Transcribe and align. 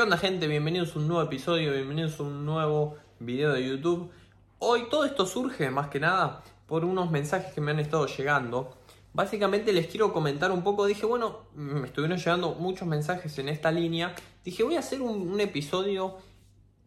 ¿Qué 0.00 0.04
onda 0.04 0.16
gente? 0.16 0.46
Bienvenidos 0.46 0.96
a 0.96 0.98
un 0.98 1.08
nuevo 1.08 1.22
episodio, 1.22 1.74
bienvenidos 1.74 2.18
a 2.18 2.22
un 2.22 2.46
nuevo 2.46 2.96
video 3.18 3.52
de 3.52 3.68
YouTube. 3.68 4.10
Hoy 4.58 4.88
todo 4.88 5.04
esto 5.04 5.26
surge 5.26 5.68
más 5.68 5.88
que 5.88 6.00
nada 6.00 6.42
por 6.66 6.86
unos 6.86 7.10
mensajes 7.10 7.52
que 7.52 7.60
me 7.60 7.72
han 7.72 7.80
estado 7.80 8.06
llegando. 8.06 8.78
Básicamente 9.12 9.74
les 9.74 9.88
quiero 9.88 10.10
comentar 10.14 10.52
un 10.52 10.62
poco, 10.62 10.86
dije, 10.86 11.04
bueno, 11.04 11.40
me 11.54 11.86
estuvieron 11.86 12.16
llegando 12.16 12.54
muchos 12.54 12.88
mensajes 12.88 13.38
en 13.40 13.50
esta 13.50 13.70
línea. 13.70 14.14
Dije, 14.42 14.62
voy 14.62 14.76
a 14.76 14.78
hacer 14.78 15.02
un, 15.02 15.38
episodio 15.38 16.16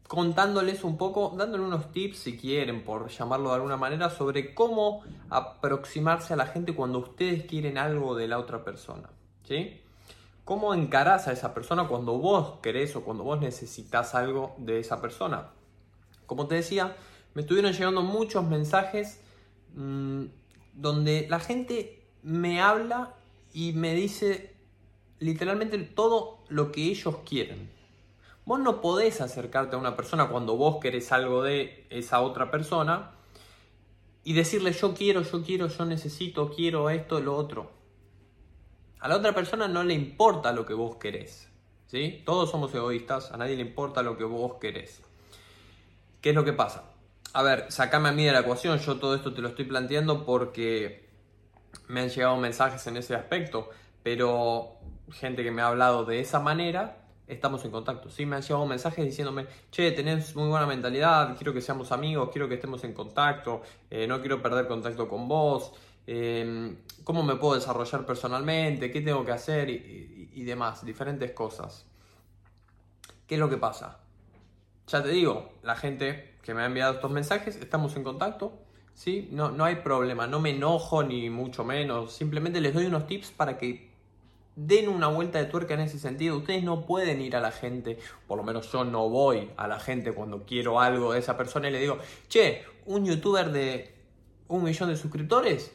contándoles 0.07 0.83
un 0.83 0.97
poco, 0.97 1.35
dándole 1.37 1.65
unos 1.65 1.91
tips 1.91 2.17
si 2.17 2.35
quieren, 2.35 2.83
por 2.83 3.09
llamarlo 3.09 3.49
de 3.49 3.55
alguna 3.57 3.77
manera, 3.77 4.09
sobre 4.09 4.55
cómo 4.55 5.03
aproximarse 5.29 6.33
a 6.33 6.35
la 6.35 6.47
gente 6.47 6.73
cuando 6.73 6.97
ustedes 6.97 7.45
quieren 7.45 7.77
algo 7.77 8.15
de 8.15 8.27
la 8.27 8.39
otra 8.39 8.63
persona. 8.63 9.11
¿Sí? 9.43 9.83
¿Cómo 10.45 10.73
encarás 10.73 11.27
a 11.27 11.31
esa 11.31 11.53
persona 11.53 11.87
cuando 11.87 12.17
vos 12.17 12.59
querés 12.61 12.95
o 12.97 13.03
cuando 13.05 13.23
vos 13.23 13.39
necesitas 13.39 14.13
algo 14.13 14.55
de 14.57 14.79
esa 14.79 14.99
persona? 15.01 15.51
Como 16.25 16.47
te 16.47 16.55
decía, 16.55 16.97
me 17.33 17.43
estuvieron 17.43 17.71
llegando 17.71 18.01
muchos 18.01 18.43
mensajes 18.43 19.21
mmm, 19.73 20.25
donde 20.73 21.27
la 21.29 21.39
gente 21.39 22.03
me 22.23 22.61
habla 22.61 23.15
y 23.53 23.71
me 23.71 23.93
dice 23.93 24.53
literalmente 25.19 25.77
todo 25.79 26.43
lo 26.49 26.73
que 26.73 26.89
ellos 26.89 27.17
quieren. 27.25 27.71
Vos 28.45 28.59
no 28.59 28.81
podés 28.81 29.21
acercarte 29.21 29.77
a 29.77 29.79
una 29.79 29.95
persona 29.95 30.27
cuando 30.27 30.57
vos 30.57 30.79
querés 30.81 31.13
algo 31.13 31.41
de 31.43 31.87
esa 31.89 32.19
otra 32.19 32.51
persona 32.51 33.11
y 34.25 34.33
decirle 34.33 34.73
yo 34.73 34.93
quiero, 34.93 35.21
yo 35.21 35.41
quiero, 35.41 35.67
yo 35.67 35.85
necesito, 35.85 36.49
quiero 36.49 36.89
esto, 36.89 37.21
lo 37.21 37.37
otro. 37.37 37.82
A 39.03 39.09
la 39.09 39.17
otra 39.17 39.35
persona 39.35 39.67
no 39.67 39.83
le 39.83 39.93
importa 39.93 40.53
lo 40.53 40.65
que 40.65 40.73
vos 40.73 40.95
querés. 40.95 41.49
¿sí? 41.87 42.21
Todos 42.25 42.49
somos 42.49 42.73
egoístas, 42.73 43.33
a 43.33 43.37
nadie 43.37 43.57
le 43.57 43.61
importa 43.61 44.01
lo 44.01 44.17
que 44.17 44.23
vos 44.23 44.53
querés. 44.61 45.01
¿Qué 46.21 46.29
es 46.29 46.35
lo 46.35 46.45
que 46.45 46.53
pasa? 46.53 46.85
A 47.33 47.43
ver, 47.43 47.69
sacame 47.69 48.07
a 48.07 48.11
mí 48.13 48.23
de 48.23 48.31
la 48.31 48.39
ecuación, 48.39 48.79
yo 48.79 48.99
todo 48.99 49.13
esto 49.13 49.33
te 49.33 49.41
lo 49.41 49.49
estoy 49.49 49.65
planteando 49.65 50.25
porque 50.25 51.09
me 51.89 51.99
han 51.99 52.07
llegado 52.07 52.37
mensajes 52.37 52.87
en 52.87 52.95
ese 52.95 53.13
aspecto, 53.13 53.69
pero 54.03 54.77
gente 55.11 55.43
que 55.43 55.51
me 55.51 55.61
ha 55.61 55.67
hablado 55.67 56.05
de 56.05 56.21
esa 56.21 56.39
manera 56.39 57.03
estamos 57.27 57.65
en 57.65 57.71
contacto. 57.71 58.09
Sí, 58.09 58.25
me 58.25 58.37
han 58.37 58.41
llegado 58.41 58.65
mensajes 58.65 59.03
diciéndome, 59.03 59.47
che, 59.69 59.91
tenés 59.91 60.33
muy 60.33 60.47
buena 60.47 60.65
mentalidad, 60.65 61.35
quiero 61.35 61.53
que 61.53 61.59
seamos 61.59 61.91
amigos, 61.91 62.29
quiero 62.31 62.47
que 62.47 62.55
estemos 62.55 62.81
en 62.85 62.93
contacto, 62.93 63.63
eh, 63.89 64.07
no 64.07 64.21
quiero 64.21 64.41
perder 64.41 64.65
contacto 64.65 65.09
con 65.09 65.27
vos, 65.27 65.73
eh, 66.07 66.75
cómo 67.03 67.23
me 67.23 67.35
puedo 67.35 67.55
desarrollar 67.55 68.05
personalmente, 68.05 68.91
qué 68.91 69.01
tengo 69.01 69.25
que 69.25 69.31
hacer 69.31 69.69
y, 69.69 69.73
y, 69.73 70.41
y, 70.41 70.43
demás, 70.43 70.85
diferentes 70.85 71.31
cosas. 71.31 71.85
¿Qué 73.27 73.35
es 73.35 73.39
lo 73.39 73.49
que 73.49 73.57
pasa? 73.57 73.99
Ya 74.87 75.01
te 75.01 75.09
digo, 75.09 75.53
la 75.63 75.75
gente 75.75 76.35
que 76.41 76.53
me 76.53 76.61
ha 76.61 76.65
enviado 76.65 76.95
estos 76.95 77.11
mensajes, 77.11 77.55
estamos 77.55 77.95
en 77.95 78.03
contacto, 78.03 78.53
¿sí? 78.93 79.29
No, 79.31 79.51
no 79.51 79.63
hay 79.65 79.77
problema, 79.77 80.27
no 80.27 80.39
me 80.39 80.51
enojo 80.51 81.03
ni 81.03 81.29
mucho 81.29 81.63
menos, 81.63 82.13
simplemente 82.13 82.59
les 82.59 82.73
doy 82.73 82.85
unos 82.85 83.07
tips 83.07 83.31
para 83.31 83.57
que 83.57 83.93
den 84.55 84.87
una 84.87 85.07
vuelta 85.07 85.39
de 85.39 85.45
tuerca 85.45 85.73
en 85.73 85.81
ese 85.81 85.99
sentido. 85.99 86.37
Ustedes 86.37 86.63
no 86.63 86.85
pueden 86.85 87.21
ir 87.21 87.35
a 87.35 87.39
la 87.39 87.51
gente, 87.51 87.97
por 88.27 88.37
lo 88.37 88.43
menos 88.43 88.71
yo 88.71 88.83
no 88.83 89.09
voy 89.09 89.49
a 89.57 89.67
la 89.67 89.79
gente 89.79 90.11
cuando 90.11 90.45
quiero 90.45 90.79
algo 90.79 91.13
de 91.13 91.19
esa 91.19 91.37
persona 91.37 91.69
y 91.69 91.71
le 91.71 91.79
digo, 91.79 91.97
che, 92.27 92.63
un 92.85 93.05
youtuber 93.05 93.51
de 93.51 93.93
un 94.47 94.63
millón 94.63 94.89
de 94.89 94.97
suscriptores, 94.97 95.71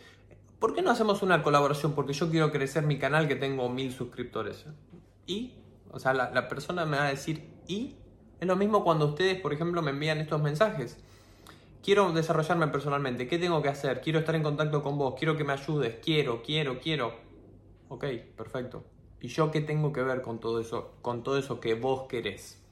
¿por 0.59 0.75
qué 0.75 0.83
no 0.83 0.91
hacemos 0.91 1.23
una 1.23 1.43
colaboración? 1.43 1.95
Porque 1.95 2.13
yo 2.13 2.31
quiero 2.31 2.51
crecer 2.51 2.85
mi 2.85 2.99
canal 2.99 3.29
que 3.29 3.37
tengo 3.37 3.69
mil 3.69 3.93
suscriptores. 3.93 4.65
Y, 5.27 5.55
o 5.91 5.99
sea, 5.99 6.15
la, 6.15 6.49
persona 6.49 6.87
me 6.87 6.97
va 6.97 7.07
a 7.07 7.11
decir, 7.11 7.49
¿y? 7.67 7.97
Es 8.41 8.47
lo 8.47 8.57
mismo 8.57 8.85
cuando 8.85 9.07
ustedes, 9.07 9.41
por 9.41 9.53
ejemplo, 9.53 9.83
me 9.83 9.91
envían 9.91 10.19
estos 10.19 10.41
mensajes. 10.41 10.99
Quiero 11.83 12.13
desarrollarme 12.13 12.69
personalmente, 12.69 13.27
¿qué 13.27 13.39
tengo 13.39 13.63
que 13.63 13.69
hacer? 13.69 14.01
Quiero 14.01 14.19
estar 14.19 14.35
en 14.35 14.43
contacto 14.43 14.83
con 14.83 14.99
vos, 14.99 15.15
quiero 15.17 15.37
que 15.37 15.45
me 15.45 15.53
ayudes, 15.53 15.97
quiero, 16.03 16.43
quiero, 16.43 16.81
quiero 16.81 17.29
Ok, 17.89 18.05
perfecto. 18.37 18.85
¿Y 19.21 19.29
yo 19.29 19.51
qué 19.51 19.61
tengo 19.61 19.93
que 19.93 20.03
ver 20.03 20.21
con 20.21 20.39
todo 20.39 20.61
eso, 20.61 20.95
con 21.01 21.23
todo 21.23 21.39
eso 21.39 21.59
que 21.59 21.75
vos 21.75 22.07
querés? 22.09 22.63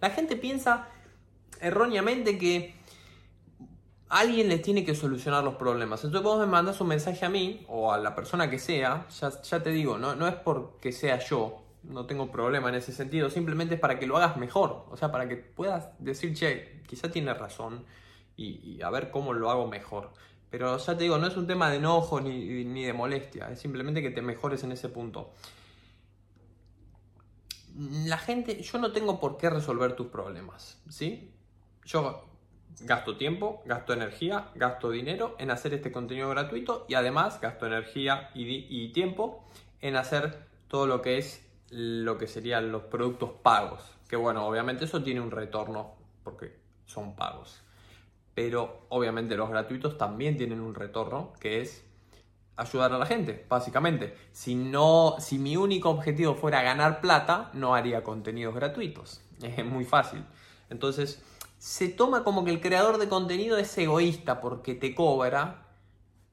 La 0.00 0.10
gente 0.10 0.36
piensa 0.36 0.88
erróneamente 1.60 2.38
que 2.38 2.74
alguien 4.08 4.48
les 4.48 4.62
tiene 4.62 4.84
que 4.84 4.94
solucionar 4.94 5.42
los 5.44 5.56
problemas. 5.56 6.04
Entonces 6.04 6.24
vos 6.24 6.38
me 6.38 6.46
mandas 6.46 6.80
un 6.80 6.88
mensaje 6.88 7.24
a 7.24 7.28
mí 7.28 7.64
o 7.68 7.92
a 7.92 7.98
la 7.98 8.14
persona 8.14 8.48
que 8.50 8.58
sea, 8.58 9.06
ya, 9.08 9.42
ya 9.42 9.62
te 9.62 9.70
digo, 9.70 9.98
no, 9.98 10.14
no 10.14 10.28
es 10.28 10.34
porque 10.34 10.92
sea 10.92 11.18
yo, 11.18 11.62
no 11.82 12.06
tengo 12.06 12.30
problema 12.30 12.68
en 12.68 12.76
ese 12.76 12.92
sentido, 12.92 13.30
simplemente 13.30 13.74
es 13.74 13.80
para 13.80 13.98
que 13.98 14.06
lo 14.06 14.16
hagas 14.16 14.36
mejor, 14.36 14.86
o 14.90 14.96
sea, 14.96 15.10
para 15.10 15.28
que 15.28 15.36
puedas 15.36 15.90
decir, 15.98 16.34
che, 16.34 16.82
quizá 16.86 17.10
tiene 17.10 17.32
razón 17.34 17.84
y, 18.36 18.80
a 18.82 18.90
ver 18.90 19.10
cómo 19.10 19.32
lo 19.32 19.50
hago 19.50 19.66
mejor. 19.66 20.12
Pero 20.50 20.76
ya 20.76 20.96
te 20.96 21.04
digo, 21.04 21.18
no 21.18 21.26
es 21.26 21.36
un 21.36 21.46
tema 21.46 21.70
de 21.70 21.78
enojo 21.78 22.20
ni, 22.20 22.64
ni, 22.64 22.84
de 22.84 22.92
molestia, 22.92 23.50
es 23.50 23.60
simplemente 23.60 24.02
que 24.02 24.10
te 24.10 24.22
mejores 24.22 24.62
en 24.62 24.72
ese 24.72 24.88
punto. 24.88 25.32
La 27.76 28.18
gente, 28.18 28.62
yo 28.62 28.78
no 28.78 28.92
tengo 28.92 29.20
por 29.20 29.36
qué 29.36 29.50
resolver 29.50 29.94
tus 29.96 30.06
problemas, 30.06 30.80
¿sí? 30.88 31.32
Yo 31.84 32.26
gasto 32.80 33.16
tiempo, 33.16 33.62
gasto 33.64 33.92
energía, 33.92 34.48
gasto 34.54 34.90
dinero 34.90 35.36
en 35.38 35.50
hacer 35.50 35.74
este 35.74 35.92
contenido 35.92 36.28
gratuito 36.28 36.86
y 36.88 36.94
además 36.94 37.40
gasto 37.40 37.66
energía 37.66 38.30
y, 38.34 38.92
tiempo 38.92 39.44
en 39.80 39.96
hacer 39.96 40.46
todo 40.68 40.86
lo 40.86 41.02
que 41.02 41.18
es 41.18 41.46
lo 41.70 42.18
que 42.18 42.26
serían 42.26 42.72
los 42.72 42.82
productos 42.84 43.30
pagos. 43.42 43.82
Que 44.08 44.16
bueno, 44.16 44.46
obviamente 44.46 44.84
eso 44.84 45.02
tiene 45.02 45.20
un 45.20 45.30
retorno 45.30 45.94
porque 46.22 46.56
son 46.86 47.16
pagos 47.16 47.62
pero 48.36 48.84
obviamente 48.90 49.34
los 49.34 49.48
gratuitos 49.48 49.96
también 49.96 50.36
tienen 50.36 50.60
un 50.60 50.74
retorno 50.74 51.32
que 51.40 51.62
es 51.62 51.82
ayudar 52.56 52.92
a 52.92 52.98
la 52.98 53.06
gente, 53.06 53.46
básicamente. 53.48 54.14
Si 54.30 54.54
no, 54.54 55.16
si 55.20 55.38
mi 55.38 55.56
único 55.56 55.88
objetivo 55.88 56.34
fuera 56.34 56.60
ganar 56.60 57.00
plata, 57.00 57.48
no 57.54 57.74
haría 57.74 58.04
contenidos 58.04 58.54
gratuitos. 58.54 59.22
Es 59.42 59.64
muy 59.64 59.86
fácil. 59.86 60.22
Entonces, 60.68 61.22
se 61.58 61.88
toma 61.88 62.24
como 62.24 62.44
que 62.44 62.50
el 62.50 62.60
creador 62.60 62.98
de 62.98 63.08
contenido 63.08 63.56
es 63.58 63.76
egoísta 63.78 64.40
porque 64.40 64.74
te 64.74 64.94
cobra. 64.94 65.62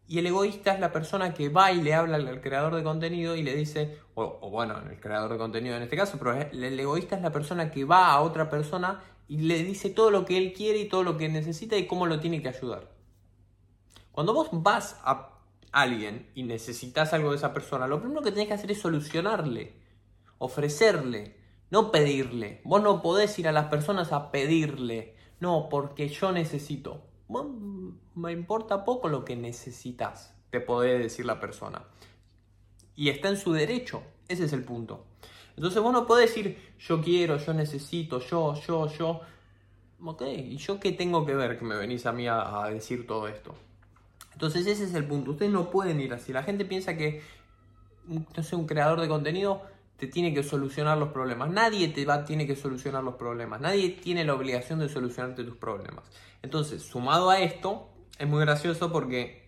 Y 0.07 0.19
el 0.19 0.27
egoísta 0.27 0.73
es 0.73 0.79
la 0.79 0.91
persona 0.91 1.33
que 1.33 1.49
va 1.49 1.71
y 1.71 1.81
le 1.81 1.93
habla 1.93 2.17
al 2.17 2.41
creador 2.41 2.75
de 2.75 2.83
contenido 2.83 3.35
y 3.35 3.41
le 3.41 3.55
dice, 3.55 3.99
o, 4.15 4.49
bueno, 4.49 4.77
el 4.89 4.99
creador 4.99 5.31
de 5.31 5.37
contenido 5.37 5.77
en 5.77 5.83
este 5.83 5.95
caso, 5.95 6.17
pero 6.19 6.33
el 6.33 6.79
egoísta 6.79 7.15
es 7.15 7.21
la 7.21 7.31
persona 7.31 7.71
que 7.71 7.85
va 7.85 8.11
a 8.11 8.21
otra 8.21 8.49
persona 8.49 9.01
y 9.27 9.37
le 9.37 9.63
dice 9.63 9.89
todo 9.89 10.11
lo 10.11 10.25
que 10.25 10.37
él 10.37 10.53
quiere 10.53 10.79
y 10.79 10.89
todo 10.89 11.03
lo 11.03 11.17
que 11.17 11.29
necesita 11.29 11.77
y 11.77 11.87
cómo 11.87 12.05
lo 12.05 12.19
tiene 12.19 12.41
que 12.41 12.49
ayudar. 12.49 12.91
Cuando 14.11 14.33
vos 14.33 14.49
vas 14.51 14.99
a 15.03 15.29
alguien 15.71 16.29
y 16.35 16.43
necesitas 16.43 17.13
algo 17.13 17.31
de 17.31 17.37
esa 17.37 17.53
persona, 17.53 17.87
lo 17.87 17.99
primero 17.99 18.21
que 18.21 18.31
tenés 18.31 18.47
que 18.47 18.53
hacer 18.53 18.71
es 18.71 18.81
solucionarle, 18.81 19.73
ofrecerle, 20.37 21.42
no 21.73 21.91
pedirle. 21.91 22.61
Vos 22.65 22.83
no 22.83 23.01
podés 23.01 23.39
ir 23.39 23.47
a 23.47 23.51
las 23.51 23.65
personas 23.65 24.11
a 24.11 24.29
pedirle, 24.29 25.15
no, 25.39 25.69
porque 25.71 26.07
yo 26.07 26.31
necesito. 26.31 27.01
Me 28.13 28.31
importa 28.31 28.85
poco 28.85 29.09
lo 29.09 29.25
que 29.25 29.35
necesitas, 29.35 30.35
te 30.51 30.59
puede 30.59 30.99
decir 30.99 31.25
la 31.25 31.39
persona. 31.39 31.83
Y 32.95 33.09
está 33.09 33.29
en 33.29 33.37
su 33.37 33.53
derecho, 33.53 34.03
ese 34.27 34.45
es 34.45 34.53
el 34.53 34.63
punto. 34.63 35.07
Entonces 35.55 35.81
vos 35.81 35.91
no 35.91 36.05
podés 36.05 36.29
decir 36.29 36.75
yo 36.77 37.01
quiero, 37.01 37.37
yo 37.37 37.55
necesito, 37.55 38.19
yo, 38.19 38.53
yo, 38.53 38.87
yo. 38.87 39.21
Ok, 40.05 40.21
¿y 40.27 40.57
yo 40.57 40.79
qué 40.79 40.91
tengo 40.91 41.25
que 41.25 41.33
ver 41.33 41.57
que 41.57 41.65
me 41.65 41.75
venís 41.75 42.05
a 42.05 42.11
mí 42.11 42.27
a, 42.27 42.65
a, 42.65 42.69
decir 42.69 43.07
todo 43.07 43.27
esto? 43.27 43.55
Entonces 44.33 44.67
ese 44.67 44.83
es 44.83 44.93
el 44.93 45.07
punto. 45.07 45.31
Ustedes 45.31 45.51
no 45.51 45.71
pueden 45.71 45.99
ir 46.01 46.13
así. 46.13 46.33
La 46.33 46.43
gente 46.43 46.65
piensa 46.65 46.95
que, 46.95 47.23
no 48.05 48.43
sé, 48.43 48.55
un 48.55 48.67
creador 48.67 49.01
de 49.01 49.07
contenido 49.07 49.72
te 50.05 50.11
tiene 50.11 50.33
que 50.33 50.43
solucionar 50.43 50.97
los 50.97 51.09
problemas. 51.09 51.49
Nadie 51.49 51.87
te 51.87 52.03
va, 52.03 52.25
tiene 52.25 52.45
que 52.45 52.57
solucionar 52.57 53.03
los 53.03 53.15
problemas. 53.15 53.61
Nadie 53.61 53.89
tiene 53.89 54.25
la 54.25 54.33
obligación 54.33 54.79
de 54.79 54.89
solucionarte 54.89 55.45
tus 55.45 55.55
problemas. 55.55 56.03
Entonces, 56.41 56.83
sumado 56.83 57.29
a 57.29 57.39
esto, 57.39 57.87
es 58.19 58.27
muy 58.27 58.41
gracioso 58.41 58.91
porque 58.91 59.47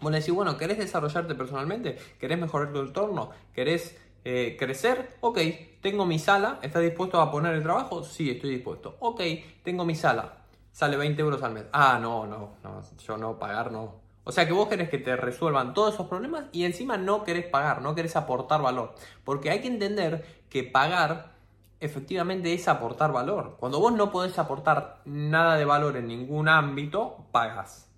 vos 0.00 0.10
le 0.10 0.20
decís, 0.20 0.32
bueno, 0.32 0.56
¿querés 0.56 0.78
desarrollarte 0.78 1.34
personalmente? 1.34 1.98
¿Querés 2.18 2.38
mejorar 2.38 2.72
tu 2.72 2.80
entorno? 2.80 3.32
¿Querés 3.52 3.98
eh, 4.24 4.56
crecer, 4.58 5.16
ok, 5.20 5.38
tengo 5.82 6.06
mi 6.06 6.18
sala, 6.18 6.58
¿estás 6.62 6.82
dispuesto 6.82 7.20
a 7.20 7.30
poner 7.30 7.54
el 7.54 7.62
trabajo? 7.62 8.02
Sí, 8.02 8.30
estoy 8.30 8.50
dispuesto. 8.54 8.96
Ok, 9.00 9.20
tengo 9.62 9.84
mi 9.84 9.94
sala, 9.94 10.38
sale 10.72 10.96
20 10.96 11.20
euros 11.20 11.42
al 11.42 11.52
mes. 11.52 11.64
Ah, 11.70 11.98
no, 12.00 12.26
no, 12.26 12.54
no, 12.64 12.82
yo 12.98 13.18
no, 13.18 13.38
pagar 13.38 13.70
no. 13.70 14.01
O 14.24 14.32
sea 14.32 14.46
que 14.46 14.52
vos 14.52 14.68
querés 14.68 14.88
que 14.88 14.98
te 14.98 15.16
resuelvan 15.16 15.74
todos 15.74 15.94
esos 15.94 16.06
problemas 16.06 16.44
y 16.52 16.64
encima 16.64 16.96
no 16.96 17.24
querés 17.24 17.46
pagar, 17.46 17.82
no 17.82 17.94
querés 17.94 18.16
aportar 18.16 18.62
valor. 18.62 18.94
Porque 19.24 19.50
hay 19.50 19.60
que 19.60 19.68
entender 19.68 20.44
que 20.48 20.62
pagar 20.62 21.32
efectivamente 21.80 22.54
es 22.54 22.68
aportar 22.68 23.12
valor. 23.12 23.56
Cuando 23.58 23.80
vos 23.80 23.92
no 23.92 24.12
podés 24.12 24.38
aportar 24.38 25.02
nada 25.04 25.56
de 25.56 25.64
valor 25.64 25.96
en 25.96 26.06
ningún 26.06 26.48
ámbito, 26.48 27.26
pagas. 27.32 27.88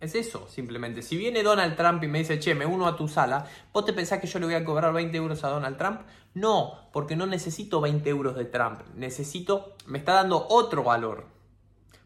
Es 0.00 0.14
eso, 0.14 0.48
simplemente. 0.48 1.02
Si 1.02 1.16
viene 1.16 1.42
Donald 1.42 1.76
Trump 1.76 2.02
y 2.02 2.08
me 2.08 2.18
dice, 2.18 2.38
che, 2.38 2.54
me 2.54 2.66
uno 2.66 2.86
a 2.86 2.96
tu 2.96 3.06
sala, 3.06 3.46
¿vos 3.72 3.84
te 3.84 3.92
pensás 3.92 4.18
que 4.20 4.26
yo 4.26 4.38
le 4.38 4.46
voy 4.46 4.54
a 4.54 4.64
cobrar 4.64 4.92
20 4.92 5.16
euros 5.16 5.44
a 5.44 5.48
Donald 5.48 5.76
Trump? 5.76 6.00
No, 6.32 6.88
porque 6.92 7.16
no 7.16 7.26
necesito 7.26 7.80
20 7.80 8.08
euros 8.10 8.34
de 8.34 8.46
Trump. 8.46 8.80
Necesito, 8.96 9.74
me 9.86 9.98
está 9.98 10.14
dando 10.14 10.46
otro 10.48 10.82
valor. 10.82 11.33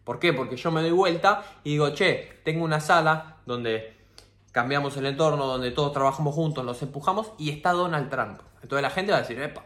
¿Por 0.08 0.18
qué? 0.18 0.32
Porque 0.32 0.56
yo 0.56 0.70
me 0.70 0.80
doy 0.80 0.92
vuelta 0.92 1.44
y 1.64 1.72
digo, 1.72 1.90
che, 1.90 2.40
tengo 2.42 2.64
una 2.64 2.80
sala 2.80 3.36
donde 3.44 3.94
cambiamos 4.52 4.96
el 4.96 5.04
entorno, 5.04 5.44
donde 5.44 5.70
todos 5.70 5.92
trabajamos 5.92 6.34
juntos, 6.34 6.64
nos 6.64 6.80
empujamos 6.80 7.34
y 7.36 7.50
está 7.50 7.72
Donald 7.72 8.08
Trump. 8.08 8.40
Entonces 8.62 8.80
la 8.80 8.88
gente 8.88 9.12
va 9.12 9.18
a 9.18 9.20
decir, 9.20 9.38
epa. 9.38 9.64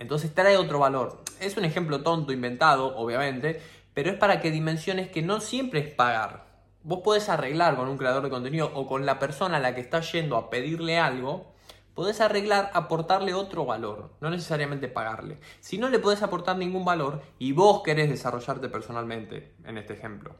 Entonces 0.00 0.34
trae 0.34 0.56
otro 0.56 0.80
valor. 0.80 1.22
Es 1.38 1.56
un 1.56 1.64
ejemplo 1.64 2.02
tonto, 2.02 2.32
inventado, 2.32 2.96
obviamente, 2.96 3.62
pero 3.94 4.10
es 4.10 4.16
para 4.16 4.40
que 4.40 4.50
dimensiones 4.50 5.08
que 5.12 5.22
no 5.22 5.38
siempre 5.38 5.78
es 5.78 5.94
pagar. 5.94 6.46
Vos 6.82 7.02
podés 7.04 7.28
arreglar 7.28 7.76
con 7.76 7.86
un 7.86 7.96
creador 7.96 8.24
de 8.24 8.30
contenido 8.30 8.72
o 8.74 8.88
con 8.88 9.06
la 9.06 9.20
persona 9.20 9.58
a 9.58 9.60
la 9.60 9.76
que 9.76 9.80
estás 9.80 10.10
yendo 10.10 10.36
a 10.36 10.50
pedirle 10.50 10.98
algo, 10.98 11.51
podés 11.94 12.20
arreglar, 12.20 12.70
aportarle 12.74 13.34
otro 13.34 13.64
valor, 13.64 14.10
no 14.20 14.30
necesariamente 14.30 14.88
pagarle. 14.88 15.38
Si 15.60 15.78
no 15.78 15.88
le 15.88 15.98
podés 15.98 16.22
aportar 16.22 16.56
ningún 16.56 16.84
valor 16.84 17.22
y 17.38 17.52
vos 17.52 17.82
querés 17.82 18.10
desarrollarte 18.10 18.68
personalmente, 18.68 19.54
en 19.64 19.78
este 19.78 19.94
ejemplo, 19.94 20.34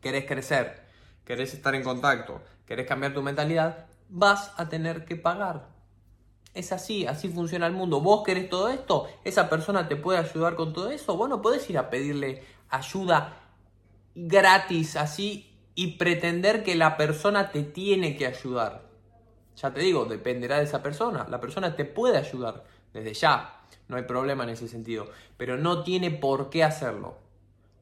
querés 0.00 0.26
crecer, 0.26 0.84
querés 1.24 1.54
estar 1.54 1.74
en 1.74 1.82
contacto, 1.82 2.42
querés 2.66 2.86
cambiar 2.86 3.14
tu 3.14 3.22
mentalidad, 3.22 3.86
vas 4.08 4.52
a 4.56 4.68
tener 4.68 5.04
que 5.04 5.16
pagar. 5.16 5.68
Es 6.54 6.72
así, 6.72 7.06
así 7.06 7.28
funciona 7.28 7.66
el 7.66 7.74
mundo. 7.74 8.00
Vos 8.00 8.22
querés 8.24 8.48
todo 8.48 8.68
esto, 8.70 9.08
esa 9.24 9.50
persona 9.50 9.88
te 9.88 9.96
puede 9.96 10.18
ayudar 10.18 10.54
con 10.54 10.72
todo 10.72 10.90
eso. 10.90 11.16
Vos 11.16 11.28
no 11.28 11.42
podés 11.42 11.68
ir 11.68 11.76
a 11.76 11.90
pedirle 11.90 12.42
ayuda 12.70 13.40
gratis 14.14 14.96
así 14.96 15.54
y 15.74 15.98
pretender 15.98 16.64
que 16.64 16.74
la 16.74 16.96
persona 16.96 17.50
te 17.50 17.62
tiene 17.62 18.16
que 18.16 18.26
ayudar. 18.26 18.85
Ya 19.56 19.72
te 19.72 19.80
digo, 19.80 20.04
dependerá 20.04 20.58
de 20.58 20.64
esa 20.64 20.82
persona. 20.82 21.26
La 21.28 21.40
persona 21.40 21.74
te 21.74 21.84
puede 21.84 22.18
ayudar 22.18 22.64
desde 22.92 23.14
ya, 23.14 23.60
no 23.88 23.96
hay 23.96 24.04
problema 24.04 24.44
en 24.44 24.50
ese 24.50 24.68
sentido, 24.68 25.06
pero 25.36 25.56
no 25.56 25.82
tiene 25.82 26.10
por 26.10 26.50
qué 26.50 26.64
hacerlo. 26.64 27.16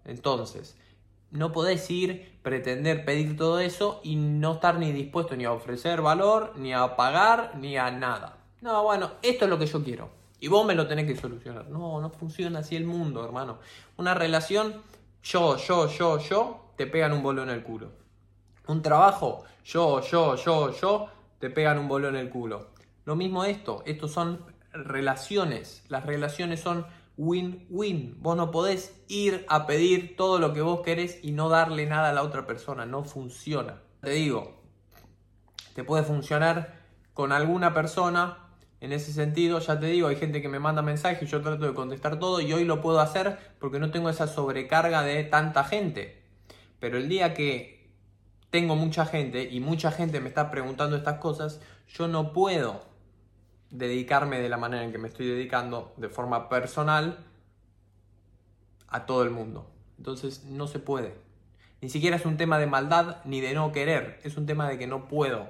Entonces, 0.05 0.77
no 1.31 1.53
podés 1.53 1.91
ir, 1.91 2.39
pretender 2.43 3.05
pedir 3.05 3.37
todo 3.37 3.59
eso 3.59 4.01
y 4.05 4.17
no 4.17 4.55
estar 4.55 4.79
ni 4.79 4.93
dispuesto 4.93 5.35
ni 5.37 5.45
a 5.45 5.53
ofrecer 5.53 6.01
valor, 6.01 6.53
ni 6.57 6.73
a 6.73 6.97
pagar, 6.97 7.57
ni 7.57 7.77
a 7.77 7.91
nada. 7.91 8.39
No, 8.61 8.83
bueno, 8.83 9.13
esto 9.23 9.45
es 9.45 9.51
lo 9.51 9.59
que 9.59 9.67
yo 9.67 9.83
quiero. 9.83 10.11
Y 10.41 10.49
vos 10.49 10.67
me 10.67 10.75
lo 10.75 10.87
tenés 10.87 11.07
que 11.07 11.17
solucionar. 11.17 11.69
No, 11.69 12.01
no 12.01 12.11
funciona 12.11 12.61
así 12.61 12.77
el 12.77 12.85
mundo, 12.85 13.25
hermano. 13.25 13.59
Una 13.97 14.15
relación, 14.15 14.83
yo, 15.23 15.57
yo, 15.57 15.89
yo, 15.89 16.19
yo, 16.19 16.61
te 16.77 16.87
pegan 16.87 17.13
un 17.13 17.23
bolón 17.23 17.49
en 17.49 17.57
el 17.57 17.63
culo. 17.63 17.91
Un 18.67 18.83
trabajo, 18.83 19.45
yo, 19.65 20.01
yo, 20.03 20.37
yo, 20.37 20.71
yo, 20.73 21.09
te 21.45 21.51
pegan 21.51 21.79
un 21.79 21.89
bolón 21.89 22.17
en 22.17 22.23
el 22.23 22.31
culo. 22.31 22.71
Lo 23.05 23.17
mismo 23.17 23.45
esto, 23.45 23.83
estos 23.85 24.13
son 24.13 24.47
relaciones. 24.73 25.85
Las 25.89 26.07
relaciones 26.07 26.61
son 26.61 26.87
win-win. 27.19 28.17
Vos 28.23 28.35
no 28.35 28.51
podés 28.51 29.05
ir 29.09 29.45
a 29.51 29.67
pedir 29.67 30.17
todo 30.17 30.39
lo 30.39 30.55
que 30.55 30.63
vos 30.63 30.81
querés 30.81 31.23
y 31.23 31.33
no 31.33 31.51
darle 31.51 31.85
nada 31.85 32.09
a 32.09 32.13
la 32.15 32.23
otra 32.23 32.47
persona. 32.47 32.87
No 32.87 33.05
funciona. 33.05 33.83
Te 34.01 34.13
digo, 34.13 34.63
te 35.75 35.85
puede 35.85 36.03
funcionar 36.03 36.81
con 37.13 37.31
alguna 37.31 37.75
persona. 37.75 38.49
En 38.81 38.93
ese 38.93 39.13
sentido, 39.13 39.59
ya 39.59 39.79
te 39.79 39.89
digo, 39.89 40.09
hay 40.09 40.17
gente 40.17 40.41
que 40.41 40.49
me 40.49 40.61
manda 40.61 40.81
mensajes 40.81 41.25
y 41.25 41.27
yo 41.27 41.43
trato 41.43 41.67
de 41.67 41.75
contestar 41.75 42.19
todo 42.19 42.41
y 42.41 42.55
hoy 42.55 42.65
lo 42.65 42.81
puedo 42.81 43.01
hacer 43.01 43.37
porque 43.59 43.79
no 43.79 43.91
tengo 43.91 44.09
esa 44.09 44.29
sobrecarga 44.29 45.03
de 45.03 45.25
tanta 45.25 45.63
gente. 45.65 46.23
Pero 46.81 46.97
el 46.97 47.07
día 47.11 47.35
que 47.35 47.84
tengo 48.55 48.77
mucha 48.77 49.05
gente 49.05 49.49
y 49.51 49.59
mucha 49.59 49.91
gente 49.91 50.21
me 50.21 50.29
está 50.29 50.53
preguntando 50.53 50.95
estas 50.95 51.19
cosas, 51.19 51.61
yo 51.89 52.07
no 52.07 52.33
puedo 52.33 52.83
dedicarme 53.71 54.39
de 54.39 54.49
la 54.49 54.57
manera 54.57 54.85
en 54.85 54.93
que 54.93 54.99
me 54.99 55.09
estoy 55.09 55.27
dedicando 55.27 55.93
de 55.97 56.09
forma 56.09 56.49
personal 56.49 57.19
a 58.87 59.07
todo 59.07 59.25
el 59.25 59.31
mundo. 59.31 59.69
Entonces 59.99 60.45
no 60.45 60.69
se 60.69 60.79
puede. 60.79 61.17
Ni 61.81 61.89
siquiera 61.89 62.15
es 62.15 62.25
un 62.27 62.37
tema 62.37 62.61
de 62.61 62.69
maldad 62.69 63.17
ni 63.25 63.41
de 63.41 63.55
no 63.55 63.73
querer, 63.73 64.21
es 64.23 64.37
un 64.37 64.47
tema 64.47 64.69
de 64.69 64.79
que 64.79 64.87
no 64.87 65.09
puedo. 65.09 65.49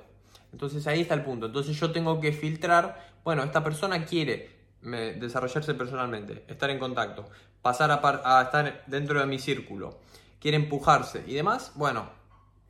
Entonces 0.50 0.86
ahí 0.86 1.02
está 1.02 1.12
el 1.12 1.24
punto. 1.24 1.44
Entonces 1.44 1.78
yo 1.78 1.92
tengo 1.92 2.22
que 2.22 2.32
filtrar, 2.32 3.06
bueno, 3.22 3.42
esta 3.42 3.62
persona 3.62 4.06
quiere 4.06 4.48
desarrollarse 4.80 5.74
personalmente, 5.74 6.42
estar 6.48 6.70
en 6.70 6.78
contacto, 6.78 7.28
pasar 7.60 7.90
a, 7.90 8.42
estar 8.44 8.82
dentro 8.86 9.20
de 9.20 9.26
mi 9.26 9.38
círculo, 9.38 9.98
quiere 10.40 10.56
empujarse 10.56 11.22
y 11.26 11.34
demás, 11.34 11.72
bueno, 11.74 12.23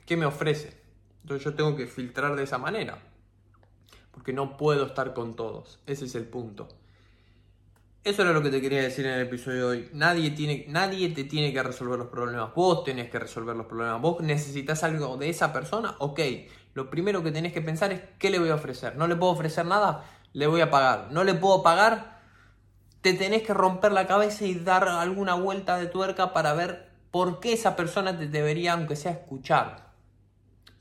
¿qué 0.06 0.16
me 0.16 0.26
ofrece? 0.26 0.80
Entonces 1.22 1.44
yo 1.44 1.54
tengo 1.54 1.76
que 1.76 1.86
filtrar 1.86 2.36
de 2.36 2.42
esa 2.42 2.58
manera 2.58 2.98
porque 4.14 4.32
no 4.32 4.56
puedo 4.56 4.86
estar 4.86 5.12
con 5.12 5.34
todos. 5.34 5.80
Ese 5.86 6.04
es 6.04 6.14
el 6.14 6.24
punto. 6.24 6.68
Eso 8.04 8.22
era 8.22 8.32
lo 8.32 8.42
que 8.42 8.50
te 8.50 8.60
quería 8.60 8.82
decir 8.82 9.06
en 9.06 9.14
el 9.14 9.22
episodio 9.22 9.70
de 9.70 9.76
hoy. 9.76 9.90
Nadie, 9.92 10.30
tiene, 10.30 10.66
nadie 10.68 11.08
te 11.08 11.24
tiene 11.24 11.52
que 11.52 11.62
resolver 11.62 11.98
los 11.98 12.08
problemas. 12.08 12.54
Vos 12.54 12.84
tenés 12.84 13.10
que 13.10 13.18
resolver 13.18 13.56
los 13.56 13.66
problemas. 13.66 14.00
Vos 14.00 14.22
necesitas 14.22 14.84
algo 14.84 15.16
de 15.16 15.30
esa 15.30 15.52
persona. 15.52 15.96
Ok, 15.98 16.20
lo 16.74 16.90
primero 16.90 17.24
que 17.24 17.32
tenés 17.32 17.52
que 17.52 17.60
pensar 17.60 17.92
es 17.92 18.02
qué 18.18 18.30
le 18.30 18.38
voy 18.38 18.50
a 18.50 18.54
ofrecer. 18.54 18.94
No 18.96 19.08
le 19.08 19.16
puedo 19.16 19.32
ofrecer 19.32 19.66
nada, 19.66 20.04
le 20.32 20.46
voy 20.46 20.60
a 20.60 20.70
pagar. 20.70 21.08
No 21.10 21.24
le 21.24 21.34
puedo 21.34 21.62
pagar, 21.62 22.20
te 23.00 23.14
tenés 23.14 23.42
que 23.42 23.52
romper 23.52 23.90
la 23.90 24.06
cabeza 24.06 24.44
y 24.44 24.54
dar 24.54 24.86
alguna 24.86 25.34
vuelta 25.34 25.76
de 25.76 25.86
tuerca 25.86 26.32
para 26.32 26.52
ver 26.52 26.90
por 27.10 27.40
qué 27.40 27.54
esa 27.54 27.74
persona 27.74 28.16
te 28.16 28.28
debería, 28.28 28.74
aunque 28.74 28.96
sea, 28.96 29.12
escuchar. 29.12 29.83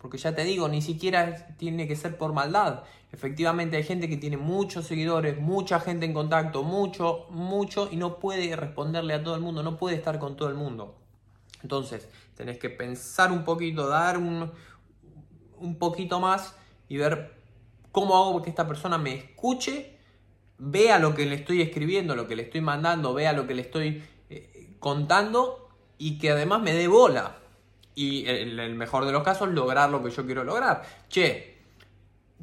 Porque 0.04 0.18
ya 0.18 0.36
te 0.36 0.44
digo, 0.44 0.68
ni 0.68 0.82
siquiera 0.82 1.48
tiene 1.56 1.88
que 1.88 1.96
ser 1.96 2.18
por 2.18 2.34
maldad. 2.34 2.84
Efectivamente 3.14 3.78
hay 3.78 3.84
gente 3.84 4.10
que 4.10 4.18
tiene 4.18 4.36
muchos 4.36 4.86
seguidores, 4.86 5.40
mucha 5.40 5.80
gente 5.80 6.06
en 6.06 6.14
contacto, 6.14 6.62
mucho, 6.62 7.28
mucho, 7.30 7.88
y 7.90 7.96
no 7.96 8.20
puede 8.20 8.54
responderle 8.58 9.14
a 9.14 9.24
todo 9.24 9.36
el 9.36 9.40
mundo, 9.40 9.64
no 9.64 9.78
puede 9.78 9.96
estar 9.96 10.20
con 10.20 10.36
todo 10.36 10.50
el 10.50 10.56
mundo. 10.56 10.98
Entonces, 11.62 12.10
tenés 12.36 12.58
que 12.58 12.70
pensar 12.70 13.32
un 13.32 13.46
poquito, 13.46 13.88
dar 13.88 14.18
un, 14.18 14.52
un 15.60 15.80
poquito 15.80 16.20
más 16.20 16.54
y 16.90 16.98
ver 16.98 17.36
cómo 17.94 18.18
hago 18.18 18.42
que 18.42 18.50
esta 18.50 18.68
persona 18.68 18.98
me 18.98 19.14
escuche, 19.14 19.98
vea 20.58 21.00
lo 21.00 21.16
que 21.16 21.26
le 21.26 21.36
estoy 21.36 21.62
escribiendo, 21.62 22.14
lo 22.14 22.28
que 22.28 22.36
le 22.36 22.44
estoy 22.44 22.60
mandando, 22.60 23.14
vea 23.14 23.32
lo 23.32 23.48
que 23.48 23.54
le 23.54 23.62
estoy 23.62 24.04
eh, 24.30 24.76
contando 24.80 25.70
y 25.98 26.18
que 26.18 26.32
además 26.32 26.62
me 26.62 26.74
dé 26.74 26.90
bola 26.90 27.38
y 27.96 28.28
en 28.28 28.60
el 28.60 28.76
mejor 28.76 29.06
de 29.06 29.12
los 29.12 29.24
casos 29.24 29.50
lograr 29.50 29.90
lo 29.90 30.04
que 30.04 30.10
yo 30.10 30.26
quiero 30.26 30.44
lograr. 30.44 30.84
Che, 31.10 31.58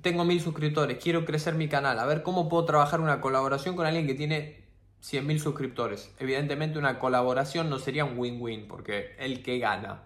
tengo 0.03 0.25
mil 0.25 0.41
suscriptores, 0.41 0.99
quiero 1.03 1.25
crecer 1.25 1.55
mi 1.55 1.69
canal, 1.69 1.99
a 1.99 2.07
ver 2.07 2.23
cómo 2.23 2.49
puedo 2.49 2.65
trabajar 2.65 3.01
una 3.01 3.21
colaboración 3.21 3.77
con 3.77 3.87
alguien 3.87 4.07
que 4.07 4.15
tiene 4.15 4.65
100.000 5.03 5.39
suscriptores. 5.39 6.13
Evidentemente 6.19 6.79
una 6.79 6.99
colaboración 6.99 7.71
no 7.71 7.79
sería 7.79 8.05
un 8.05 8.19
win-win 8.19 8.69
porque 8.69 9.15
el 9.19 9.43
que 9.43 9.59
gana. 9.59 10.03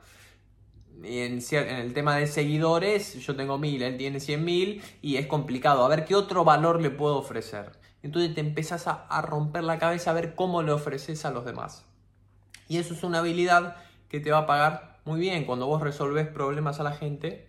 En, 1.02 1.40
el 1.52 1.92
tema 1.92 2.16
de 2.16 2.28
seguidores, 2.28 3.14
yo 3.14 3.34
tengo 3.34 3.58
mil, 3.58 3.82
él 3.82 3.96
tiene 3.96 4.18
100.000 4.18 4.80
y 5.02 5.16
es 5.16 5.26
complicado. 5.26 5.84
A 5.84 5.88
ver 5.88 6.04
qué 6.04 6.14
otro 6.14 6.44
valor 6.44 6.80
le 6.80 6.90
puedo 6.90 7.16
ofrecer. 7.16 7.72
Entonces 8.02 8.34
te 8.34 8.40
empezás 8.40 8.86
a 8.86 9.22
romper 9.22 9.64
la 9.64 9.78
cabeza 9.78 10.10
a 10.10 10.14
ver 10.14 10.34
cómo 10.34 10.62
le 10.62 10.72
ofreces 10.72 11.24
a 11.24 11.30
los 11.30 11.44
demás. 11.44 11.84
Y 12.68 12.78
eso 12.78 12.94
es 12.94 13.02
una 13.02 13.18
habilidad 13.18 13.76
que 14.08 14.20
te 14.20 14.30
va 14.30 14.38
a 14.38 14.46
pagar 14.46 14.93
muy 15.04 15.20
bien, 15.20 15.44
cuando 15.44 15.66
vos 15.66 15.82
resolvés 15.82 16.26
problemas 16.28 16.80
a 16.80 16.82
la 16.82 16.92
gente, 16.92 17.49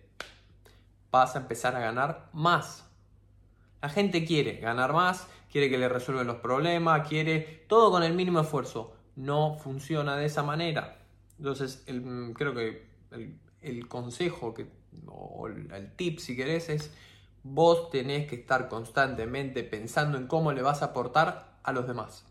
vas 1.10 1.36
a 1.36 1.40
empezar 1.40 1.74
a 1.74 1.80
ganar 1.80 2.28
más. 2.32 2.84
La 3.80 3.88
gente 3.88 4.24
quiere 4.24 4.58
ganar 4.58 4.92
más, 4.92 5.26
quiere 5.50 5.70
que 5.70 5.78
le 5.78 5.88
resuelvan 5.88 6.26
los 6.26 6.36
problemas, 6.36 7.08
quiere 7.08 7.64
todo 7.68 7.90
con 7.90 8.02
el 8.02 8.14
mínimo 8.14 8.40
esfuerzo. 8.40 8.94
No 9.16 9.56
funciona 9.58 10.16
de 10.16 10.26
esa 10.26 10.42
manera. 10.42 10.98
Entonces, 11.38 11.84
creo 12.34 12.54
que 12.54 12.86
el, 13.62 13.88
consejo 13.88 14.52
que, 14.52 14.70
o 15.06 15.46
el 15.46 15.92
tip, 15.96 16.18
si 16.18 16.36
querés, 16.36 16.68
es 16.68 16.92
vos 17.42 17.90
tenés 17.90 18.26
que 18.26 18.36
estar 18.36 18.68
constantemente 18.68 19.62
pensando 19.62 20.18
en 20.18 20.26
cómo 20.26 20.52
le 20.52 20.62
vas 20.62 20.82
a 20.82 20.86
aportar 20.86 21.58
a 21.62 21.72
los 21.72 21.86
demás. 21.86 22.26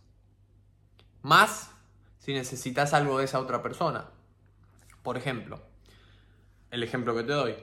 Más 1.21 1.71
si 2.19 2.33
necesitas 2.33 2.93
algo 2.93 3.17
de 3.19 3.25
esa 3.25 3.39
otra 3.39 3.61
persona. 3.61 4.09
Por 5.05 5.17
ejemplo, 5.17 5.61
el 6.71 6.83
ejemplo 6.83 7.15
que 7.15 7.23
te 7.23 7.31
doy. 7.31 7.55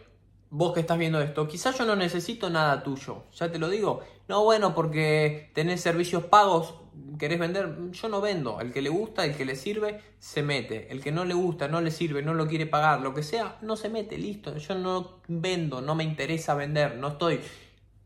Vos 0.49 0.73
que 0.73 0.81
estás 0.81 0.97
viendo 0.97 1.21
esto, 1.21 1.49
quizás 1.49 1.77
yo 1.77 1.85
no 1.85 1.97
necesito 1.97 2.51
nada 2.51 2.85
tuyo, 2.85 3.25
ya 3.35 3.51
te 3.51 3.59
lo 3.59 3.69
digo. 3.69 4.01
No, 4.29 4.45
bueno, 4.45 4.75
porque 4.75 5.51
tenés 5.55 5.81
servicios 5.81 6.25
pagos, 6.25 6.75
querés 7.19 7.41
vender, 7.41 7.91
yo 7.91 8.09
no 8.09 8.21
vendo. 8.21 8.61
El 8.61 8.73
que 8.73 8.81
le 8.81 8.91
gusta, 8.91 9.25
el 9.25 9.35
que 9.35 9.45
le 9.45 9.57
sirve, 9.57 10.01
se 10.21 10.45
mete. 10.45 10.93
El 10.93 11.03
que 11.03 11.11
no 11.11 11.25
le 11.25 11.35
gusta, 11.35 11.67
no 11.67 11.81
le 11.81 11.91
sirve, 11.91 12.23
no 12.23 12.33
lo 12.33 12.47
quiere 12.47 12.67
pagar, 12.67 13.01
lo 13.01 13.13
que 13.13 13.25
sea, 13.25 13.59
no 13.61 13.77
se 13.77 13.89
mete, 13.89 14.19
listo. 14.19 14.57
Yo 14.57 14.77
no 14.77 15.21
vendo, 15.27 15.81
no 15.81 15.97
me 15.97 16.05
interesa 16.05 16.55
vender, 16.55 16.97
no 16.97 17.09
estoy 17.09 17.41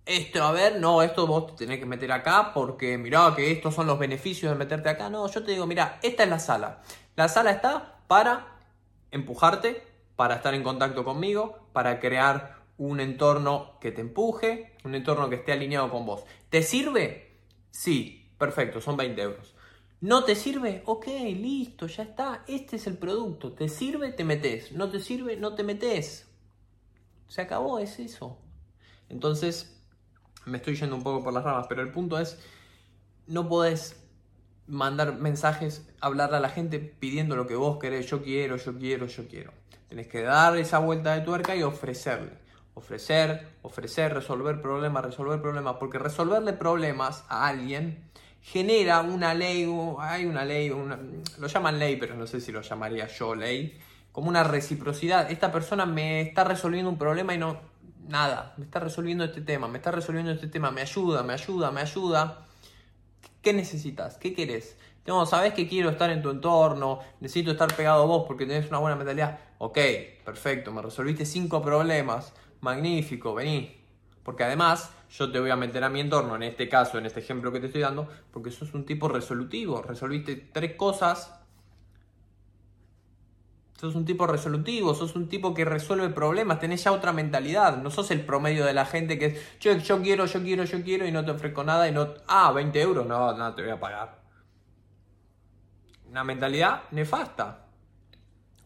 esto, 0.07 0.45
a 0.45 0.53
ver, 0.53 0.79
no, 0.81 1.03
esto 1.03 1.27
vos 1.27 1.47
te 1.57 1.67
tenés 1.67 1.81
que 1.81 1.87
meter 1.87 2.13
acá 2.13 2.53
porque 2.55 2.97
mirá 2.97 3.35
que 3.37 3.51
estos 3.51 3.75
son 3.75 3.89
los 3.89 3.99
beneficios 3.99 4.53
de 4.53 4.57
meterte 4.57 4.89
acá. 4.89 5.11
No, 5.11 5.29
yo 5.29 5.45
te 5.45 5.51
digo, 5.51 5.67
mira, 5.67 5.99
esta 6.03 6.23
es 6.23 6.31
la 6.31 6.39
sala. 6.39 6.81
La 7.17 7.29
sala 7.29 7.51
está 7.51 7.99
para 8.07 8.56
empujarte, 9.17 9.83
para 10.15 10.37
estar 10.37 10.55
en 10.55 10.63
contacto 10.63 11.05
conmigo, 11.05 11.69
para 11.73 12.01
crear 12.01 12.57
un 12.79 13.01
entorno 13.01 13.79
que 13.81 13.93
te 13.93 14.01
empuje, 14.01 14.77
un 14.85 14.95
entorno 14.95 15.29
que 15.29 15.37
esté 15.37 15.53
alineado 15.53 15.91
con 15.91 16.07
vos. 16.07 16.25
¿Te 16.49 16.63
sirve? 16.63 17.41
Sí, 17.71 18.31
perfecto, 18.39 18.81
son 18.81 18.97
20 18.97 19.21
euros. 19.21 19.55
¿No 20.01 20.25
te 20.25 20.35
sirve? 20.37 20.83
Ok, 20.85 21.07
listo, 21.07 21.87
ya 21.87 22.03
está. 22.03 22.45
Este 22.47 22.77
es 22.77 22.87
el 22.87 22.99
producto. 22.99 23.53
¿Te 23.53 23.69
sirve? 23.69 24.13
Te 24.13 24.25
metes. 24.25 24.73
¿No 24.73 24.91
te 24.91 25.01
sirve? 25.01 25.37
No 25.37 25.55
te 25.55 25.65
metes. 25.65 26.29
Se 27.29 27.41
acabó, 27.41 27.79
es 27.79 27.99
eso. 27.99 28.39
Entonces, 29.09 29.83
me 30.45 30.59
estoy 30.59 30.77
yendo 30.77 30.97
un 30.97 31.03
poco 31.03 31.25
por 31.25 31.33
las 31.33 31.45
ramas, 31.45 31.67
pero 31.69 31.83
el 31.83 31.93
punto 31.93 32.19
es, 32.19 32.39
no 33.27 33.49
podés 33.49 34.06
mandar 34.69 35.17
mensajes, 35.17 35.89
hablarle 36.01 36.37
a 36.37 36.41
la 36.41 36.49
gente 36.49 36.79
pidiendo 36.79 37.37
lo 37.37 37.47
que 37.47 37.55
vos 37.55 37.79
querés, 37.79 38.07
yo 38.07 38.23
quiero, 38.23 38.57
yo 38.57 38.77
quiero, 38.77 39.07
yo 39.07 39.29
quiero. 39.29 39.53
Tenés 39.89 40.09
que 40.09 40.23
dar 40.23 40.57
esa 40.57 40.79
vuelta 40.79 41.15
de 41.15 41.21
tuerca 41.21 41.55
y 41.55 41.63
ofrecerle. 41.63 42.33
Ofrecer, 42.75 43.49
ofrecer, 43.63 44.13
resolver 44.13 44.61
problemas, 44.61 45.05
resolver 45.05 45.41
problemas, 45.41 45.77
porque 45.79 45.99
resolverle 45.99 46.53
problemas 46.53 47.25
a 47.29 47.47
alguien 47.47 48.05
genera 48.43 49.01
una 49.01 49.35
ley, 49.35 49.69
hay 49.99 50.25
una 50.25 50.45
ley, 50.45 50.69
lo 50.69 51.47
llaman 51.49 51.79
ley, 51.81 51.97
pero 51.97 52.15
no 52.15 52.27
sé 52.29 52.41
si 52.41 52.53
lo 52.53 52.63
llamaría 52.63 53.09
yo 53.09 53.35
ley, 53.35 53.77
como 54.13 54.29
una 54.29 54.45
reciprocidad. 54.45 55.31
Esta 55.31 55.51
persona 55.51 55.85
me 55.85 56.21
está 56.21 56.45
resolviendo 56.45 56.89
un 56.89 56.97
problema 56.97 57.35
y 57.35 57.39
no, 57.39 57.59
nada, 58.09 58.55
me 58.57 58.65
está 58.65 58.79
resolviendo 58.79 59.25
este 59.25 59.41
tema, 59.41 59.67
me 59.67 59.79
está 59.79 59.91
resolviendo 59.91 60.31
este 60.31 60.47
tema, 60.47 60.71
me 60.71 60.81
ayuda, 60.81 61.25
me 61.25 61.33
ayuda, 61.33 61.73
me 61.73 61.81
ayuda. 61.81 62.47
¿Qué 63.47 63.53
necesitas? 63.53 64.19
¿Qué 64.19 64.35
quieres? 64.35 64.77
No, 65.07 65.25
sabes 65.25 65.55
que 65.55 65.69
quiero 65.69 65.89
estar 65.91 66.11
en 66.11 66.21
tu 66.21 66.31
entorno, 66.31 66.99
necesito 67.21 67.53
estar 67.53 67.73
pegado 67.77 68.03
a 68.03 68.07
vos 68.07 68.25
porque 68.27 68.45
tenés 68.45 68.69
una 68.71 68.79
buena 68.79 68.97
mentalidad. 68.97 69.39
Ok, 69.59 69.79
perfecto, 70.25 70.73
me 70.73 70.83
resolviste 70.83 71.25
cinco 71.25 71.63
problemas, 71.63 72.35
magnífico, 72.61 73.35
vení. 73.35 73.85
Porque 74.25 74.43
además 74.43 74.91
yo 75.17 75.31
te 75.31 75.39
voy 75.39 75.51
a 75.51 75.55
meter 75.55 75.85
a 75.85 75.89
mi 75.89 76.01
entorno, 76.01 76.35
en 76.35 76.43
este 76.43 76.69
caso, 76.69 76.99
en 76.99 77.07
este 77.07 77.21
ejemplo 77.21 77.53
que 77.53 77.61
te 77.61 77.67
estoy 77.67 77.83
dando, 77.83 78.09
porque 78.33 78.51
sos 78.51 78.75
un 78.75 78.85
tipo 78.85 79.07
resolutivo, 79.07 79.81
resolviste 79.81 80.35
tres 80.53 80.75
cosas 80.75 81.33
Sos 83.79 83.95
un 83.95 84.05
tipo 84.07 84.27
resolutivo, 84.27 84.95
sos 84.95 85.15
un 85.17 85.29
tipo 85.29 85.53
que 85.53 85.65
resuelve 85.65 86.09
problemas, 86.09 86.61
tenés 86.61 86.83
ya 86.85 86.93
otra 86.93 87.13
mentalidad. 87.13 87.77
No 87.77 87.91
sos 87.91 88.11
el 88.11 88.25
promedio 88.25 88.65
de 88.65 88.73
la 88.73 88.87
gente 88.87 89.19
que 89.19 89.27
es, 89.27 89.59
yo, 89.61 89.73
yo 89.73 90.01
quiero, 90.01 90.27
yo 90.27 90.43
quiero, 90.43 90.65
yo 90.65 90.83
quiero 90.83 91.07
y 91.07 91.13
no 91.13 91.25
te 91.25 91.33
ofrezco 91.33 91.63
nada 91.63 91.87
y 91.89 91.93
no. 91.93 92.15
Ah, 92.27 92.53
20 92.53 92.81
euros, 92.81 93.07
no, 93.07 93.37
no 93.37 93.55
te 93.55 93.63
voy 93.63 93.73
a 93.73 93.81
pagar. 93.81 94.23
Una 96.09 96.25
mentalidad 96.25 96.85
nefasta. 96.91 97.67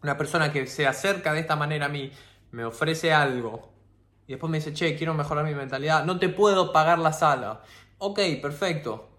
Una 0.03 0.17
persona 0.17 0.53
que 0.53 0.67
se 0.67 0.87
acerca 0.87 1.33
de 1.33 1.41
esta 1.41 1.57
manera 1.57 1.87
a 1.87 1.89
mí, 1.89 2.11
me 2.53 2.65
ofrece 2.65 3.13
algo 3.13 3.71
y 4.31 4.35
después 4.35 4.49
me 4.49 4.59
dice, 4.59 4.73
che, 4.73 4.95
quiero 4.95 5.13
mejorar 5.13 5.45
mi 5.45 5.57
mentalidad, 5.57 6.05
no 6.05 6.21
te 6.21 6.29
puedo 6.29 6.73
pagar 6.73 7.01
la 7.01 7.13
sala. 7.13 7.63
Ok, 7.99 8.21
perfecto. 8.41 9.10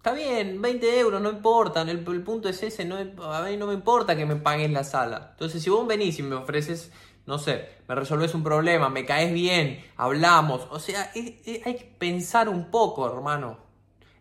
Está 0.00 0.14
bien, 0.14 0.62
20 0.62 0.98
euros, 0.98 1.20
no 1.20 1.28
importa, 1.28 1.82
el, 1.82 2.02
punto 2.22 2.48
es 2.48 2.62
ese, 2.62 2.86
no, 2.86 2.96
a 2.96 3.42
mí 3.42 3.58
no 3.58 3.66
me 3.66 3.74
importa 3.74 4.16
que 4.16 4.24
me 4.24 4.36
paguen 4.36 4.72
la 4.72 4.82
sala. 4.82 5.32
Entonces, 5.32 5.62
si 5.62 5.68
vos 5.68 5.86
venís 5.86 6.18
y 6.18 6.22
me 6.22 6.36
ofreces, 6.36 6.90
no 7.26 7.38
sé, 7.38 7.68
me 7.86 7.94
resolves 7.94 8.34
un 8.34 8.42
problema, 8.42 8.88
me 8.88 9.04
caes 9.04 9.30
bien, 9.30 9.84
hablamos, 9.98 10.66
o 10.70 10.78
sea, 10.78 11.10
hay 11.14 11.74
que 11.74 11.94
pensar 11.98 12.48
un 12.48 12.70
poco, 12.70 13.06
hermano. 13.12 13.58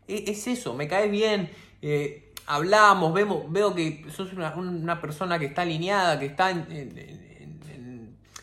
Es, 0.05 0.47
eso, 0.47 0.73
me 0.73 0.89
caes 0.89 1.09
bien, 1.09 1.49
eh, 1.81 2.33
hablamos, 2.45 3.13
vemos, 3.13 3.49
veo 3.49 3.73
que 3.73 4.05
sos 4.11 4.33
una, 4.33 4.99
persona 4.99 5.39
que 5.39 5.45
está 5.45 5.61
alineada, 5.61 6.19
que 6.19 6.25
está 6.25 6.51
en, 6.51 6.67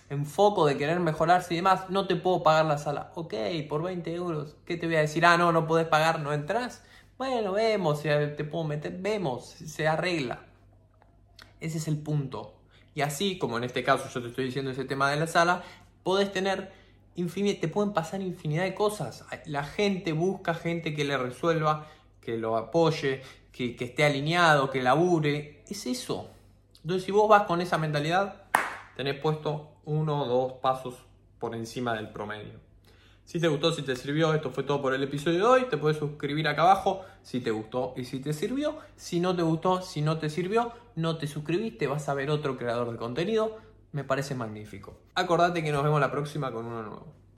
en, 0.09 0.25
foco 0.25 0.64
de 0.64 0.78
querer 0.78 1.00
mejorarse 1.00 1.52
y 1.52 1.59
demás, 1.59 1.90
no 1.90 2.07
te 2.07 2.16
puedo 2.16 2.43
pagar 2.43 2.64
la 2.64 2.78
sala. 2.78 3.12
Ok, 3.14 3.35
por 3.69 3.83
20 3.83 4.14
euros, 4.14 4.57
¿qué 4.64 4.78
te 4.78 4.87
voy 4.87 4.97
a 4.97 5.00
decir? 5.00 5.26
Ah, 5.26 5.37
no, 5.37 5.52
no 5.52 5.66
podés 5.66 5.87
pagar, 5.87 6.21
no 6.21 6.33
entras. 6.33 6.83
Bueno, 7.18 7.52
vemos, 7.52 8.02
te 8.02 8.44
puedo 8.44 8.64
meter, 8.64 8.99
vemos, 8.99 9.46
se 9.46 9.88
arregla. 9.88 10.44
Ese 11.61 11.78
es 11.78 11.88
el 11.88 11.96
punto. 11.96 12.54
Y 12.94 13.00
así, 13.00 13.38
como 13.38 13.56
en 13.56 13.64
este 13.64 13.82
caso 13.82 14.08
yo 14.12 14.20
te 14.20 14.28
estoy 14.28 14.44
diciendo 14.44 14.70
ese 14.70 14.85
tema 14.85 15.11
de 15.11 15.16
la 15.16 15.26
sala, 15.26 15.62
podés 16.02 16.30
tener 16.30 16.73
infinidad, 17.14 17.58
te 17.58 17.68
pueden 17.68 17.94
pasar 17.94 18.20
infinidad 18.20 18.64
de 18.64 18.75
cosas. 18.75 19.25
La 19.46 19.64
gente 19.64 20.12
busca 20.12 20.52
gente 20.52 20.94
que 20.94 21.04
le 21.04 21.16
resuelva, 21.16 21.87
que 22.20 22.37
lo 22.37 22.58
apoye, 22.58 23.23
que, 23.50 23.76
que 23.76 23.87
esté 23.87 24.04
alineado, 24.04 24.70
que 24.70 24.82
labure. 24.82 25.62
Es 25.68 25.87
eso. 25.87 26.28
Entonces, 26.82 27.04
si 27.04 27.12
vos 27.12 27.30
vas 27.30 27.44
con 27.44 27.62
esa 27.62 27.78
mentalidad, 27.78 28.42
tenés 28.94 29.18
puesto 29.18 29.70
uno 29.87 30.23
o 30.23 30.26
dos 30.26 30.52
pasos 30.61 30.96
por 31.38 31.54
encima 31.54 31.94
del 31.94 32.11
promedio. 32.11 32.65
Si 33.26 33.40
te 33.40 33.49
gustó, 33.49 33.73
si 33.73 33.83
te 33.83 33.97
sirvió, 33.97 34.33
esto 34.35 34.52
fue 34.52 34.62
todo 34.62 34.80
por 34.80 34.95
el 34.95 35.02
episodio 35.02 35.38
de 35.38 35.45
hoy. 35.45 35.64
Te 35.68 35.76
puedes 35.76 35.99
suscribir 35.99 36.47
acá 36.47 36.62
abajo 36.62 37.04
si 37.23 37.40
te 37.40 37.50
gustó 37.50 37.92
y 37.97 38.04
si 38.04 38.21
te 38.21 38.33
sirvió. 38.33 38.76
Si 38.95 39.18
no 39.18 39.35
te 39.35 39.42
gustó, 39.42 39.83
si 39.83 40.00
no 40.00 40.18
te 40.18 40.30
sirvió, 40.30 40.73
no 40.95 41.18
te 41.18 41.26
suscribiste, 41.26 41.88
vas 41.88 42.09
a 42.09 42.14
ver 42.14 42.30
otro 42.30 42.56
creador 42.56 42.92
de 42.92 42.99
contenido. 42.99 43.56
Me 43.90 44.04
parece 44.04 44.37
magnífico. 44.37 45.00
Acordate 45.16 45.64
que 45.64 45.73
nos 45.73 45.83
vemos 45.83 46.00
la 46.00 46.12
próxima 46.12 46.52
con 46.52 46.66
uno 46.66 46.85
nuevo. 46.85 47.25